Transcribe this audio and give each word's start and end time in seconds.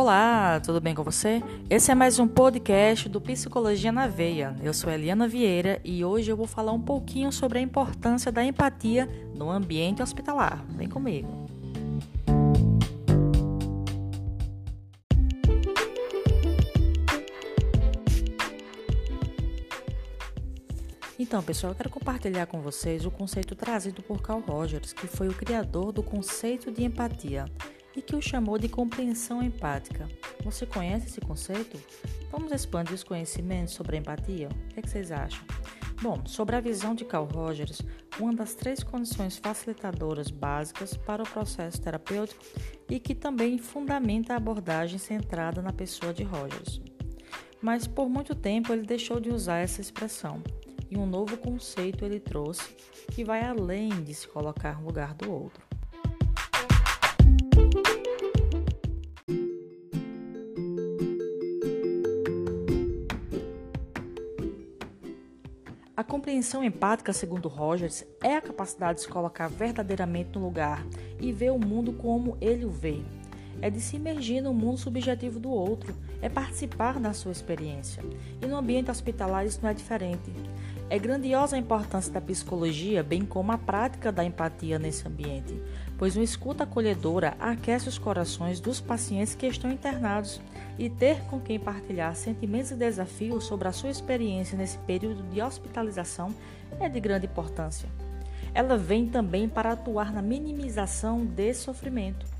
Olá, 0.00 0.60
tudo 0.60 0.80
bem 0.80 0.94
com 0.94 1.02
você? 1.02 1.42
Esse 1.68 1.90
é 1.90 1.94
mais 1.94 2.20
um 2.20 2.28
podcast 2.28 3.08
do 3.08 3.20
Psicologia 3.20 3.90
na 3.90 4.06
Veia. 4.06 4.54
Eu 4.62 4.72
sou 4.72 4.92
Eliana 4.92 5.26
Vieira 5.26 5.80
e 5.82 6.04
hoje 6.04 6.30
eu 6.30 6.36
vou 6.36 6.46
falar 6.46 6.70
um 6.70 6.80
pouquinho 6.80 7.32
sobre 7.32 7.58
a 7.58 7.60
importância 7.60 8.30
da 8.30 8.44
empatia 8.44 9.08
no 9.34 9.50
ambiente 9.50 10.00
hospitalar. 10.00 10.64
Vem 10.68 10.88
comigo. 10.88 11.48
Então, 21.18 21.42
pessoal, 21.42 21.72
eu 21.72 21.76
quero 21.76 21.90
compartilhar 21.90 22.46
com 22.46 22.60
vocês 22.60 23.04
o 23.04 23.10
conceito 23.10 23.56
trazido 23.56 24.00
por 24.00 24.22
Carl 24.22 24.38
Rogers, 24.46 24.92
que 24.92 25.08
foi 25.08 25.26
o 25.26 25.34
criador 25.34 25.90
do 25.90 26.04
conceito 26.04 26.70
de 26.70 26.84
empatia 26.84 27.46
e 27.98 28.02
que 28.02 28.14
o 28.14 28.22
chamou 28.22 28.56
de 28.58 28.68
compreensão 28.68 29.42
empática. 29.42 30.08
Você 30.44 30.64
conhece 30.64 31.08
esse 31.08 31.20
conceito? 31.20 31.76
Vamos 32.30 32.52
expandir 32.52 32.94
os 32.94 33.02
conhecimentos 33.02 33.74
sobre 33.74 33.96
a 33.96 33.98
empatia? 33.98 34.48
O 34.48 34.68
que, 34.68 34.78
é 34.78 34.82
que 34.82 34.88
vocês 34.88 35.10
acham? 35.10 35.44
Bom, 36.00 36.24
sobre 36.24 36.54
a 36.54 36.60
visão 36.60 36.94
de 36.94 37.04
Carl 37.04 37.24
Rogers, 37.24 37.82
uma 38.20 38.32
das 38.32 38.54
três 38.54 38.84
condições 38.84 39.36
facilitadoras 39.36 40.30
básicas 40.30 40.96
para 40.96 41.24
o 41.24 41.28
processo 41.28 41.82
terapêutico 41.82 42.40
e 42.88 43.00
que 43.00 43.16
também 43.16 43.58
fundamenta 43.58 44.32
a 44.32 44.36
abordagem 44.36 44.96
centrada 44.96 45.60
na 45.60 45.72
pessoa 45.72 46.14
de 46.14 46.22
Rogers. 46.22 46.80
Mas 47.60 47.88
por 47.88 48.08
muito 48.08 48.32
tempo 48.32 48.72
ele 48.72 48.86
deixou 48.86 49.18
de 49.18 49.30
usar 49.30 49.58
essa 49.58 49.80
expressão 49.80 50.40
e 50.88 50.96
um 50.96 51.04
novo 51.04 51.36
conceito 51.36 52.04
ele 52.04 52.20
trouxe 52.20 52.76
que 53.10 53.24
vai 53.24 53.42
além 53.42 53.88
de 54.04 54.14
se 54.14 54.28
colocar 54.28 54.80
no 54.80 54.86
lugar 54.86 55.14
do 55.14 55.32
outro. 55.32 55.67
A 65.98 66.04
compreensão 66.04 66.62
empática, 66.62 67.12
segundo 67.12 67.48
Rogers, 67.48 68.04
é 68.22 68.36
a 68.36 68.40
capacidade 68.40 68.98
de 68.98 69.02
se 69.02 69.08
colocar 69.08 69.48
verdadeiramente 69.48 70.30
no 70.38 70.44
lugar 70.44 70.86
e 71.20 71.32
ver 71.32 71.50
o 71.50 71.58
mundo 71.58 71.92
como 71.92 72.38
ele 72.40 72.64
o 72.64 72.70
vê. 72.70 73.02
É 73.60 73.68
de 73.68 73.80
se 73.80 73.96
imergir 73.96 74.40
no 74.40 74.54
mundo 74.54 74.78
subjetivo 74.78 75.40
do 75.40 75.50
outro, 75.50 75.92
é 76.22 76.28
participar 76.28 77.00
da 77.00 77.12
sua 77.12 77.32
experiência. 77.32 78.04
E 78.40 78.46
no 78.46 78.56
ambiente 78.56 78.92
hospitalar 78.92 79.44
isso 79.44 79.58
não 79.60 79.70
é 79.70 79.74
diferente. 79.74 80.32
É 80.90 80.98
grandiosa 80.98 81.54
a 81.54 81.58
importância 81.58 82.10
da 82.10 82.18
psicologia, 82.18 83.02
bem 83.02 83.22
como 83.22 83.52
a 83.52 83.58
prática 83.58 84.10
da 84.10 84.24
empatia 84.24 84.78
nesse 84.78 85.06
ambiente, 85.06 85.60
pois 85.98 86.16
uma 86.16 86.24
escuta 86.24 86.64
acolhedora 86.64 87.36
aquece 87.38 87.90
os 87.90 87.98
corações 87.98 88.58
dos 88.58 88.80
pacientes 88.80 89.34
que 89.34 89.46
estão 89.46 89.70
internados 89.70 90.40
e 90.78 90.88
ter 90.88 91.20
com 91.24 91.38
quem 91.38 91.58
partilhar 91.58 92.16
sentimentos 92.16 92.70
e 92.70 92.74
desafios 92.74 93.44
sobre 93.44 93.68
a 93.68 93.72
sua 93.72 93.90
experiência 93.90 94.56
nesse 94.56 94.78
período 94.78 95.22
de 95.24 95.42
hospitalização 95.42 96.34
é 96.80 96.88
de 96.88 97.00
grande 97.00 97.26
importância. 97.26 97.88
Ela 98.54 98.78
vem 98.78 99.06
também 99.06 99.46
para 99.46 99.72
atuar 99.72 100.10
na 100.10 100.22
minimização 100.22 101.22
desse 101.26 101.64
sofrimento 101.64 102.37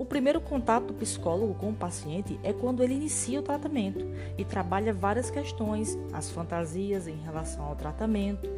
o 0.00 0.04
primeiro 0.06 0.40
contato 0.40 0.86
do 0.86 0.94
psicólogo 0.94 1.52
com 1.52 1.68
o 1.68 1.74
paciente 1.74 2.40
é 2.42 2.54
quando 2.54 2.82
ele 2.82 2.94
inicia 2.94 3.38
o 3.38 3.42
tratamento 3.42 4.02
e 4.38 4.46
trabalha 4.46 4.94
várias 4.94 5.30
questões, 5.30 5.98
as 6.10 6.30
fantasias 6.30 7.06
em 7.06 7.16
relação 7.16 7.66
ao 7.66 7.76
tratamento, 7.76 8.48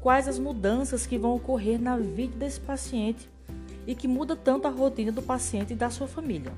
quais 0.00 0.28
as 0.28 0.38
mudanças 0.38 1.04
que 1.04 1.18
vão 1.18 1.34
ocorrer 1.34 1.82
na 1.82 1.96
vida 1.96 2.36
desse 2.36 2.60
paciente 2.60 3.28
e 3.84 3.96
que 3.96 4.06
muda 4.06 4.36
tanto 4.36 4.68
a 4.68 4.70
rotina 4.70 5.10
do 5.10 5.20
paciente 5.20 5.72
e 5.72 5.76
da 5.76 5.90
sua 5.90 6.06
família. 6.06 6.52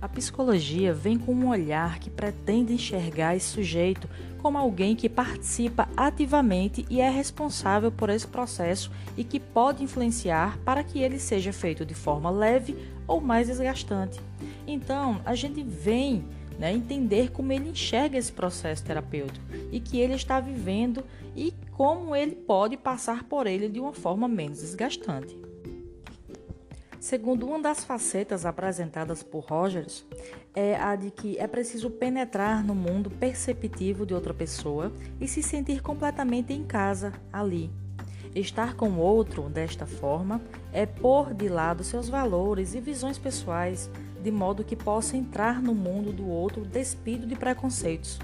A 0.00 0.08
psicologia 0.08 0.92
vem 0.92 1.18
com 1.18 1.34
um 1.34 1.48
olhar 1.48 1.98
que 1.98 2.10
pretende 2.10 2.74
enxergar 2.74 3.34
esse 3.34 3.46
sujeito 3.46 4.08
como 4.42 4.58
alguém 4.58 4.94
que 4.94 5.08
participa 5.08 5.88
ativamente 5.96 6.84
e 6.90 7.00
é 7.00 7.08
responsável 7.08 7.90
por 7.90 8.10
esse 8.10 8.26
processo 8.26 8.90
e 9.16 9.24
que 9.24 9.40
pode 9.40 9.82
influenciar 9.82 10.58
para 10.64 10.84
que 10.84 11.00
ele 11.00 11.18
seja 11.18 11.52
feito 11.52 11.84
de 11.84 11.94
forma 11.94 12.30
leve 12.30 12.76
ou 13.08 13.20
mais 13.20 13.48
desgastante. 13.48 14.20
Então, 14.66 15.20
a 15.24 15.34
gente 15.34 15.62
vem 15.62 16.24
né, 16.58 16.72
entender 16.72 17.30
como 17.30 17.52
ele 17.52 17.70
enxerga 17.70 18.18
esse 18.18 18.32
processo 18.32 18.84
terapêutico 18.84 19.44
e 19.72 19.80
que 19.80 19.98
ele 19.98 20.14
está 20.14 20.40
vivendo 20.40 21.02
e 21.34 21.52
como 21.72 22.14
ele 22.14 22.34
pode 22.34 22.76
passar 22.76 23.24
por 23.24 23.46
ele 23.46 23.68
de 23.68 23.80
uma 23.80 23.92
forma 23.92 24.28
menos 24.28 24.60
desgastante. 24.60 25.36
Segundo 27.06 27.46
uma 27.46 27.60
das 27.60 27.84
facetas 27.84 28.44
apresentadas 28.44 29.22
por 29.22 29.44
Rogers, 29.44 30.04
é 30.52 30.74
a 30.74 30.96
de 30.96 31.12
que 31.12 31.38
é 31.38 31.46
preciso 31.46 31.88
penetrar 31.88 32.64
no 32.64 32.74
mundo 32.74 33.08
perceptivo 33.08 34.04
de 34.04 34.12
outra 34.12 34.34
pessoa 34.34 34.92
e 35.20 35.28
se 35.28 35.40
sentir 35.40 35.80
completamente 35.80 36.52
em 36.52 36.64
casa 36.64 37.12
ali. 37.32 37.70
Estar 38.34 38.74
com 38.74 38.88
o 38.88 38.98
outro 38.98 39.48
desta 39.48 39.86
forma 39.86 40.42
é 40.72 40.84
pôr 40.84 41.32
de 41.32 41.48
lado 41.48 41.84
seus 41.84 42.08
valores 42.08 42.74
e 42.74 42.80
visões 42.80 43.18
pessoais, 43.18 43.88
de 44.20 44.32
modo 44.32 44.64
que 44.64 44.74
possa 44.74 45.16
entrar 45.16 45.62
no 45.62 45.76
mundo 45.76 46.12
do 46.12 46.28
outro 46.28 46.64
despido 46.64 47.24
de 47.24 47.36
preconceitos. 47.36 48.18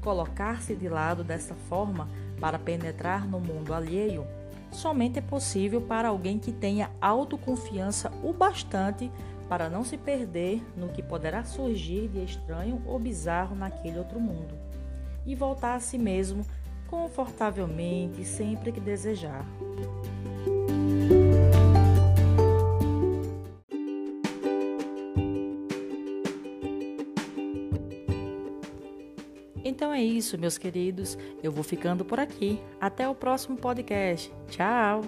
Colocar-se 0.00 0.74
de 0.74 0.88
lado 0.88 1.22
desta 1.22 1.54
forma 1.68 2.08
para 2.40 2.58
penetrar 2.58 3.24
no 3.24 3.38
mundo 3.38 3.72
alheio 3.72 4.26
somente 4.70 5.18
é 5.18 5.22
possível 5.22 5.80
para 5.80 6.08
alguém 6.08 6.38
que 6.38 6.52
tenha 6.52 6.90
autoconfiança 7.00 8.12
o 8.22 8.32
bastante 8.32 9.10
para 9.48 9.68
não 9.68 9.84
se 9.84 9.96
perder 9.96 10.62
no 10.76 10.88
que 10.88 11.02
poderá 11.02 11.44
surgir 11.44 12.08
de 12.08 12.24
estranho 12.24 12.82
ou 12.86 12.98
bizarro 12.98 13.54
naquele 13.54 13.98
outro 13.98 14.20
mundo 14.20 14.54
e 15.24 15.34
voltar 15.34 15.74
a 15.74 15.80
si 15.80 15.98
mesmo 15.98 16.44
confortavelmente 16.88 18.24
sempre 18.24 18.70
que 18.70 18.80
desejar. 18.80 19.44
Então 29.66 29.92
é 29.92 30.00
isso, 30.00 30.38
meus 30.38 30.56
queridos. 30.56 31.18
Eu 31.42 31.50
vou 31.50 31.64
ficando 31.64 32.04
por 32.04 32.20
aqui. 32.20 32.60
Até 32.80 33.08
o 33.08 33.16
próximo 33.16 33.56
podcast. 33.56 34.32
Tchau! 34.48 35.00